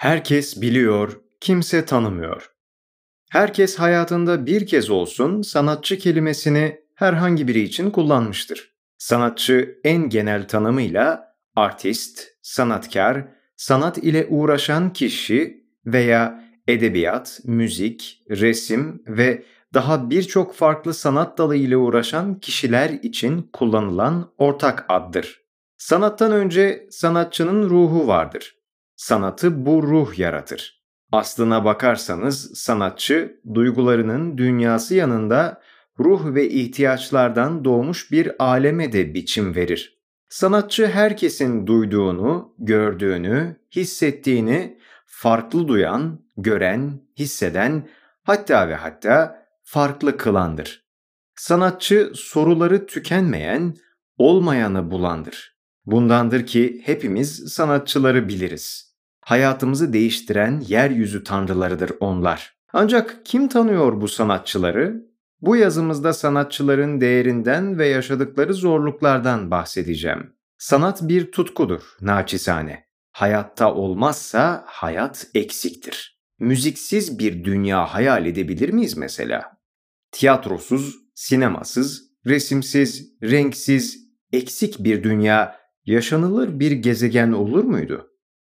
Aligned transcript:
Herkes 0.00 0.60
biliyor, 0.60 1.20
kimse 1.40 1.84
tanımıyor. 1.84 2.50
Herkes 3.30 3.78
hayatında 3.78 4.46
bir 4.46 4.66
kez 4.66 4.90
olsun 4.90 5.42
sanatçı 5.42 5.98
kelimesini 5.98 6.80
herhangi 6.94 7.48
biri 7.48 7.60
için 7.60 7.90
kullanmıştır. 7.90 8.74
Sanatçı 8.98 9.80
en 9.84 10.08
genel 10.08 10.48
tanımıyla 10.48 11.34
artist, 11.56 12.28
sanatkar, 12.42 13.28
sanat 13.56 13.98
ile 13.98 14.26
uğraşan 14.30 14.92
kişi 14.92 15.64
veya 15.86 16.44
edebiyat, 16.68 17.40
müzik, 17.44 18.22
resim 18.30 19.02
ve 19.06 19.44
daha 19.74 20.10
birçok 20.10 20.54
farklı 20.54 20.94
sanat 20.94 21.38
dalı 21.38 21.56
ile 21.56 21.76
uğraşan 21.76 22.40
kişiler 22.40 22.90
için 22.90 23.50
kullanılan 23.52 24.32
ortak 24.38 24.84
addır. 24.88 25.40
Sanattan 25.76 26.32
önce 26.32 26.86
sanatçının 26.90 27.70
ruhu 27.70 28.06
vardır. 28.06 28.59
Sanatı 29.00 29.66
bu 29.66 29.82
ruh 29.82 30.18
yaratır. 30.18 30.82
Aslına 31.12 31.64
bakarsanız 31.64 32.58
sanatçı 32.58 33.40
duygularının 33.54 34.38
dünyası 34.38 34.94
yanında 34.94 35.62
ruh 35.98 36.34
ve 36.34 36.48
ihtiyaçlardan 36.48 37.64
doğmuş 37.64 38.12
bir 38.12 38.44
aleme 38.44 38.92
de 38.92 39.14
biçim 39.14 39.54
verir. 39.54 40.00
Sanatçı 40.28 40.86
herkesin 40.86 41.66
duyduğunu, 41.66 42.54
gördüğünü, 42.58 43.56
hissettiğini 43.76 44.78
farklı 45.06 45.68
duyan, 45.68 46.24
gören, 46.36 47.00
hisseden, 47.18 47.88
hatta 48.22 48.68
ve 48.68 48.74
hatta 48.74 49.46
farklı 49.62 50.16
kılandır. 50.16 50.84
Sanatçı 51.36 52.12
soruları 52.14 52.86
tükenmeyen, 52.86 53.76
olmayanı 54.18 54.90
bulandır. 54.90 55.56
Bundandır 55.86 56.46
ki 56.46 56.82
hepimiz 56.84 57.52
sanatçıları 57.52 58.28
biliriz 58.28 58.89
hayatımızı 59.30 59.92
değiştiren 59.92 60.62
yeryüzü 60.68 61.24
tanrılarıdır 61.24 61.92
onlar. 62.00 62.56
Ancak 62.72 63.20
kim 63.24 63.48
tanıyor 63.48 64.00
bu 64.00 64.08
sanatçıları? 64.08 65.06
Bu 65.40 65.56
yazımızda 65.56 66.12
sanatçıların 66.12 67.00
değerinden 67.00 67.78
ve 67.78 67.88
yaşadıkları 67.88 68.54
zorluklardan 68.54 69.50
bahsedeceğim. 69.50 70.32
Sanat 70.58 71.08
bir 71.08 71.32
tutkudur, 71.32 71.82
naçizane. 72.00 72.84
Hayatta 73.12 73.74
olmazsa 73.74 74.64
hayat 74.66 75.26
eksiktir. 75.34 76.20
Müziksiz 76.38 77.18
bir 77.18 77.44
dünya 77.44 77.86
hayal 77.94 78.26
edebilir 78.26 78.68
miyiz 78.68 78.96
mesela? 78.96 79.56
Tiyatrosuz, 80.12 80.96
sinemasız, 81.14 82.02
resimsiz, 82.26 83.12
renksiz, 83.22 83.98
eksik 84.32 84.84
bir 84.84 85.02
dünya 85.02 85.56
yaşanılır 85.84 86.60
bir 86.60 86.72
gezegen 86.72 87.32
olur 87.32 87.64
muydu? 87.64 88.09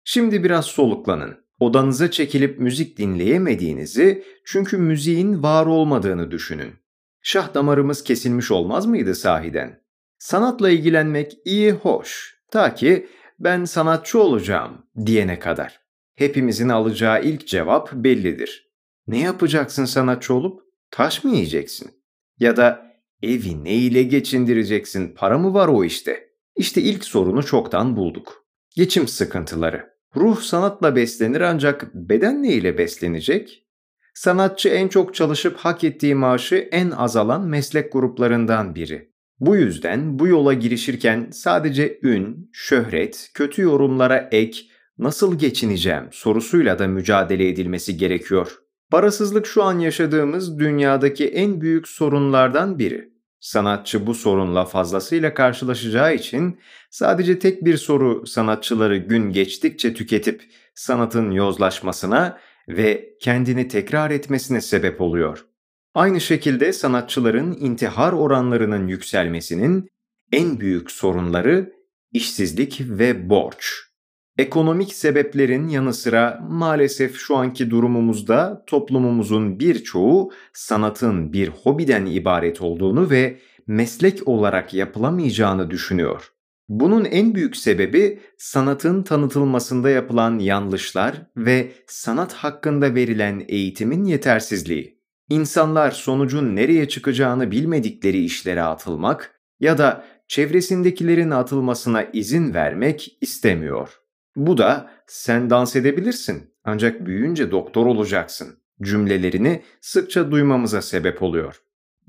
Şimdi 0.05 0.44
biraz 0.44 0.64
soluklanın. 0.64 1.44
Odanıza 1.60 2.10
çekilip 2.10 2.58
müzik 2.58 2.98
dinleyemediğinizi 2.98 4.24
çünkü 4.44 4.78
müziğin 4.78 5.42
var 5.42 5.66
olmadığını 5.66 6.30
düşünün. 6.30 6.74
Şah 7.22 7.55
damarımız 7.55 8.05
kesilmiş 8.05 8.50
olmaz 8.50 8.86
mıydı 8.86 9.14
sahiden? 9.14 9.80
Sanatla 10.19 10.70
ilgilenmek 10.70 11.36
iyi 11.44 11.72
hoş. 11.72 12.38
Ta 12.50 12.74
ki 12.74 13.06
ben 13.38 13.64
sanatçı 13.64 14.20
olacağım 14.22 14.86
diyene 15.06 15.38
kadar. 15.38 15.80
Hepimizin 16.14 16.68
alacağı 16.68 17.24
ilk 17.24 17.46
cevap 17.46 17.92
bellidir. 17.92 18.70
Ne 19.06 19.18
yapacaksın 19.18 19.84
sanatçı 19.84 20.34
olup? 20.34 20.61
Taş 20.91 21.24
mı 21.24 21.30
yiyeceksin? 21.30 21.91
Ya 22.39 22.56
da 22.56 22.86
evi 23.22 23.64
ne 23.64 23.74
ile 23.74 24.02
geçindireceksin? 24.02 25.14
Para 25.14 25.39
mı 25.39 25.55
var 25.55 25.68
o 25.68 25.84
işte? 25.84 26.28
İşte 26.56 26.80
ilk 26.83 27.05
sorunu 27.05 27.46
çoktan 27.46 27.96
bulduk. 27.96 28.44
Geçim 28.77 29.08
sıkıntıları. 29.08 29.94
Ruh 30.17 30.41
sanatla 30.41 30.97
beslenir 30.97 31.41
ancak 31.41 31.95
beden 31.95 32.43
ne 32.43 32.53
ile 32.53 32.79
beslenecek? 32.79 33.67
Sanatçı 34.15 34.69
en 34.69 34.89
çok 34.89 35.15
çalışıp 35.15 35.57
hak 35.57 35.84
ettiği 35.84 36.15
maaşı 36.15 36.69
en 36.73 36.91
azalan 36.91 37.47
meslek 37.48 37.93
gruplarından 37.93 38.75
biri. 38.75 39.15
Bu 39.41 39.57
yüzden 39.57 40.19
bu 40.19 40.27
yola 40.27 40.53
girişirken 40.53 41.29
sadece 41.33 41.98
ün, 42.03 42.51
şöhret, 42.53 43.30
kötü 43.35 43.63
yorumlara 43.63 44.29
ek, 44.33 44.61
nasıl 44.98 45.39
geçineceğim 45.39 46.05
sorusuyla 46.11 46.79
da 46.79 46.86
mücadele 46.86 47.48
edilmesi 47.48 47.97
gerekiyor. 47.97 48.58
Parasızlık 48.91 49.47
şu 49.47 49.63
an 49.63 49.79
yaşadığımız 49.79 50.58
dünyadaki 50.58 51.29
en 51.29 51.61
büyük 51.61 51.89
sorunlardan 51.89 52.79
biri. 52.79 53.14
Sanatçı 53.44 54.06
bu 54.06 54.14
sorunla 54.14 54.64
fazlasıyla 54.64 55.34
karşılaşacağı 55.34 56.14
için 56.14 56.60
sadece 56.90 57.38
tek 57.38 57.64
bir 57.64 57.77
soru 57.77 58.27
sanatçıları 58.27 58.96
gün 58.96 59.32
geçtikçe 59.32 59.94
tüketip 59.94 60.42
sanatın 60.74 61.30
yozlaşmasına 61.30 62.38
ve 62.68 63.16
kendini 63.20 63.68
tekrar 63.68 64.10
etmesine 64.10 64.60
sebep 64.60 65.00
oluyor. 65.00 65.46
Aynı 65.94 66.20
şekilde 66.20 66.72
sanatçıların 66.72 67.56
intihar 67.60 68.12
oranlarının 68.12 68.86
yükselmesinin 68.86 69.88
en 70.32 70.61
büyük 70.61 70.90
sorunları 70.90 71.72
işsizlik 72.12 72.80
ve 72.80 73.30
borç. 73.30 73.93
Ekonomik 74.39 74.95
sebeplerin 74.95 75.68
yanı 75.68 75.95
sıra 75.95 76.40
maalesef 76.50 77.17
şu 77.17 77.36
anki 77.36 77.70
durumumuzda 77.70 78.64
toplumumuzun 78.67 79.61
birçoğu 79.61 80.33
sanatın 80.52 81.33
bir 81.33 81.48
hobiden 81.48 82.06
ibaret 82.06 82.61
olduğunu 82.61 83.11
ve 83.11 83.39
meslek 83.67 84.28
olarak 84.28 84.74
yapılamayacağını 84.74 85.70
düşünüyor. 85.70 86.30
Bunun 86.68 87.05
en 87.05 87.34
büyük 87.34 87.56
sebebi 87.56 88.20
sanatın 88.39 89.02
tanıtılmasında 89.02 89.90
yapılan 89.90 90.39
yanlışlar 90.39 91.27
ve 91.36 91.73
sanat 91.86 92.33
hakkında 92.33 92.94
verilen 92.94 93.44
eğitimin 93.48 94.05
yetersizliği. 94.05 95.00
İnsanlar 95.28 95.90
sonucun 95.90 96.56
nereye 96.56 96.89
çıkacağını 96.89 97.50
bilmedikleri 97.50 98.24
işlere 98.24 98.62
atılmak 98.62 99.40
ya 99.61 99.78
da 99.78 100.05
çevresindekilerin 100.28 101.30
atılmasına 101.30 102.02
izin 102.02 102.55
vermek 102.55 103.18
istemiyor. 103.20 104.04
Bu 104.36 104.58
da 104.58 104.90
sen 105.06 105.50
dans 105.50 105.77
edebilirsin 105.77 106.55
ancak 106.64 107.06
büyüyünce 107.06 107.50
doktor 107.50 107.86
olacaksın 107.86 108.58
cümlelerini 108.83 109.62
sıkça 109.80 110.30
duymamıza 110.30 110.83
sebep 110.83 111.22
oluyor. 111.22 111.61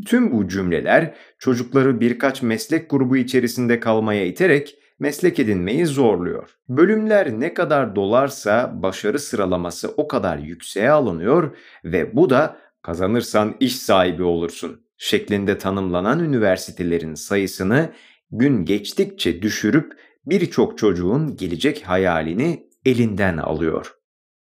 Tüm 0.05 0.31
bu 0.31 0.47
cümleler 0.47 1.15
çocukları 1.39 1.99
birkaç 1.99 2.41
meslek 2.41 2.89
grubu 2.89 3.17
içerisinde 3.17 3.79
kalmaya 3.79 4.25
iterek 4.25 4.77
meslek 4.99 5.39
edinmeyi 5.39 5.85
zorluyor. 5.85 6.49
Bölümler 6.69 7.39
ne 7.39 7.53
kadar 7.53 7.95
dolarsa 7.95 8.71
başarı 8.83 9.19
sıralaması 9.19 9.93
o 9.97 10.07
kadar 10.07 10.37
yükseğe 10.37 10.91
alınıyor 10.91 11.57
ve 11.83 12.15
bu 12.15 12.29
da 12.29 12.57
kazanırsan 12.81 13.55
iş 13.59 13.75
sahibi 13.75 14.23
olursun 14.23 14.81
şeklinde 14.97 15.57
tanımlanan 15.57 16.19
üniversitelerin 16.19 17.13
sayısını 17.13 17.89
gün 18.31 18.65
geçtikçe 18.65 19.41
düşürüp 19.41 19.93
birçok 20.25 20.77
çocuğun 20.77 21.35
gelecek 21.35 21.83
hayalini 21.87 22.69
elinden 22.85 23.37
alıyor. 23.37 23.95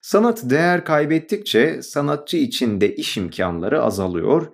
Sanat 0.00 0.50
değer 0.50 0.84
kaybettikçe 0.84 1.82
sanatçı 1.82 2.36
için 2.36 2.80
de 2.80 2.94
iş 2.94 3.16
imkanları 3.16 3.82
azalıyor 3.82 4.46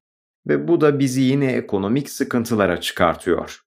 ve 0.47 0.69
bu 0.69 0.81
da 0.81 0.99
bizi 0.99 1.21
yine 1.21 1.53
ekonomik 1.53 2.11
sıkıntılara 2.11 2.81
çıkartıyor. 2.81 3.61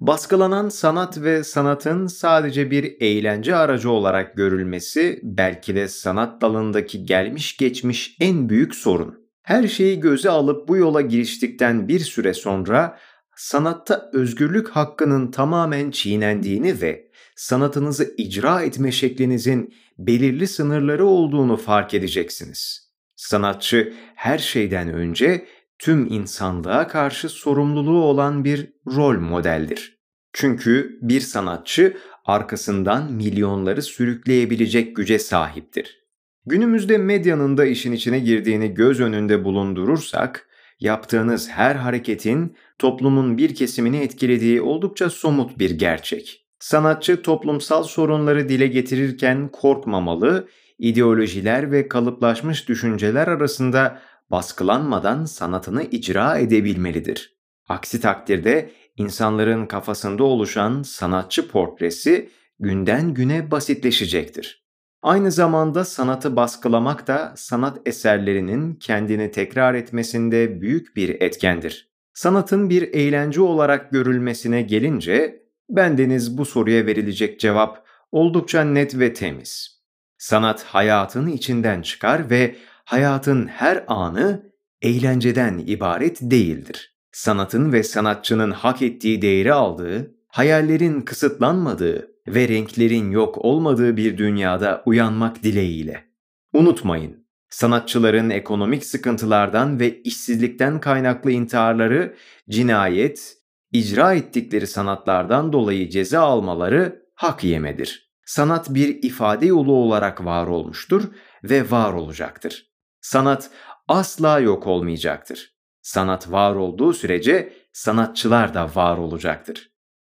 Baskılanan 0.00 0.68
sanat 0.68 1.22
ve 1.22 1.44
sanatın 1.44 2.06
sadece 2.06 2.70
bir 2.70 2.96
eğlence 3.00 3.56
aracı 3.56 3.90
olarak 3.90 4.36
görülmesi 4.36 5.20
belki 5.22 5.74
de 5.74 5.88
sanat 5.88 6.42
dalındaki 6.42 7.06
gelmiş 7.06 7.56
geçmiş 7.56 8.16
en 8.20 8.48
büyük 8.48 8.74
sorun. 8.74 9.20
Her 9.42 9.68
şeyi 9.68 10.00
göze 10.00 10.30
alıp 10.30 10.68
bu 10.68 10.76
yola 10.76 11.00
giriştikten 11.00 11.88
bir 11.88 12.00
süre 12.00 12.34
sonra 12.34 12.98
sanatta 13.40 14.10
özgürlük 14.12 14.68
hakkının 14.68 15.30
tamamen 15.30 15.90
çiğnendiğini 15.90 16.80
ve 16.80 17.10
sanatınızı 17.36 18.14
icra 18.16 18.62
etme 18.62 18.92
şeklinizin 18.92 19.74
belirli 19.98 20.46
sınırları 20.46 21.06
olduğunu 21.06 21.56
fark 21.56 21.94
edeceksiniz. 21.94 22.90
Sanatçı 23.16 23.92
her 24.14 24.38
şeyden 24.38 24.92
önce 24.92 25.46
tüm 25.78 26.12
insanlığa 26.12 26.88
karşı 26.88 27.28
sorumluluğu 27.28 28.02
olan 28.02 28.44
bir 28.44 28.72
rol 28.86 29.18
modeldir. 29.18 29.98
Çünkü 30.32 30.98
bir 31.02 31.20
sanatçı 31.20 31.96
arkasından 32.24 33.12
milyonları 33.12 33.82
sürükleyebilecek 33.82 34.96
güce 34.96 35.18
sahiptir. 35.18 35.98
Günümüzde 36.46 36.98
medyanın 36.98 37.56
da 37.56 37.64
işin 37.64 37.92
içine 37.92 38.18
girdiğini 38.18 38.74
göz 38.74 39.00
önünde 39.00 39.44
bulundurursak, 39.44 40.49
yaptığınız 40.80 41.48
her 41.48 41.74
hareketin 41.74 42.56
toplumun 42.78 43.38
bir 43.38 43.54
kesimini 43.54 43.96
etkilediği 43.96 44.62
oldukça 44.62 45.10
somut 45.10 45.58
bir 45.58 45.70
gerçek. 45.70 46.46
Sanatçı 46.58 47.22
toplumsal 47.22 47.82
sorunları 47.82 48.48
dile 48.48 48.66
getirirken 48.66 49.48
korkmamalı, 49.48 50.48
ideolojiler 50.78 51.72
ve 51.72 51.88
kalıplaşmış 51.88 52.68
düşünceler 52.68 53.28
arasında 53.28 54.02
baskılanmadan 54.30 55.24
sanatını 55.24 55.82
icra 55.82 56.38
edebilmelidir. 56.38 57.36
Aksi 57.68 58.00
takdirde 58.00 58.70
insanların 58.96 59.66
kafasında 59.66 60.24
oluşan 60.24 60.82
sanatçı 60.82 61.48
portresi 61.48 62.30
günden 62.58 63.14
güne 63.14 63.50
basitleşecektir. 63.50 64.59
Aynı 65.02 65.32
zamanda 65.32 65.84
sanatı 65.84 66.36
baskılamak 66.36 67.06
da 67.06 67.32
sanat 67.36 67.78
eserlerinin 67.86 68.74
kendini 68.74 69.30
tekrar 69.30 69.74
etmesinde 69.74 70.60
büyük 70.60 70.96
bir 70.96 71.20
etkendir. 71.20 71.90
Sanatın 72.14 72.70
bir 72.70 72.82
eğlence 72.82 73.40
olarak 73.40 73.90
görülmesine 73.90 74.62
gelince, 74.62 75.42
bendeniz 75.70 76.38
bu 76.38 76.44
soruya 76.44 76.86
verilecek 76.86 77.40
cevap 77.40 77.86
oldukça 78.12 78.64
net 78.64 78.98
ve 78.98 79.12
temiz. 79.12 79.80
Sanat 80.18 80.62
hayatın 80.62 81.26
içinden 81.26 81.82
çıkar 81.82 82.30
ve 82.30 82.56
hayatın 82.84 83.46
her 83.46 83.84
anı 83.88 84.52
eğlenceden 84.82 85.58
ibaret 85.58 86.18
değildir. 86.20 86.96
Sanatın 87.12 87.72
ve 87.72 87.82
sanatçının 87.82 88.50
hak 88.50 88.82
ettiği 88.82 89.22
değeri 89.22 89.52
aldığı, 89.52 90.14
hayallerin 90.28 91.00
kısıtlanmadığı 91.00 92.09
ve 92.34 92.48
renklerin 92.48 93.10
yok 93.10 93.38
olmadığı 93.38 93.96
bir 93.96 94.18
dünyada 94.18 94.82
uyanmak 94.86 95.42
dileğiyle. 95.42 96.04
Unutmayın, 96.52 97.26
sanatçıların 97.50 98.30
ekonomik 98.30 98.84
sıkıntılardan 98.84 99.80
ve 99.80 100.02
işsizlikten 100.02 100.80
kaynaklı 100.80 101.30
intiharları, 101.30 102.14
cinayet, 102.48 103.36
icra 103.72 104.14
ettikleri 104.14 104.66
sanatlardan 104.66 105.52
dolayı 105.52 105.88
ceza 105.90 106.20
almaları 106.20 107.02
hak 107.14 107.44
yemedir. 107.44 108.10
Sanat 108.26 108.74
bir 108.74 109.02
ifade 109.02 109.46
yolu 109.46 109.72
olarak 109.72 110.24
var 110.24 110.46
olmuştur 110.46 111.02
ve 111.44 111.70
var 111.70 111.92
olacaktır. 111.92 112.70
Sanat 113.00 113.50
asla 113.88 114.40
yok 114.40 114.66
olmayacaktır. 114.66 115.54
Sanat 115.82 116.32
var 116.32 116.54
olduğu 116.54 116.92
sürece 116.92 117.52
sanatçılar 117.72 118.54
da 118.54 118.70
var 118.74 118.98
olacaktır. 118.98 119.69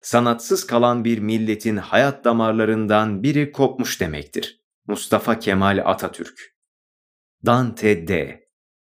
Sanatsız 0.04 0.66
kalan 0.66 1.04
bir 1.04 1.18
milletin 1.18 1.76
hayat 1.76 2.24
damarlarından 2.24 3.22
biri 3.22 3.52
kopmuş 3.52 4.00
demektir. 4.00 4.64
Mustafa 4.86 5.38
Kemal 5.38 5.82
Atatürk 5.84 6.40
Dante 7.46 8.08
D. 8.08 8.43